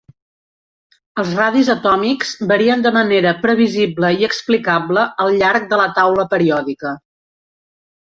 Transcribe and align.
Els 1.23 1.33
radis 1.39 1.69
atòmics 1.73 2.31
varien 2.53 2.83
de 2.87 2.93
manera 2.97 3.35
previsible 3.45 4.13
i 4.19 4.27
explicable 4.31 5.07
al 5.27 5.33
llarg 5.45 5.73
de 5.77 5.83
la 5.85 5.89
taula 6.03 6.31
periòdica. 6.37 7.01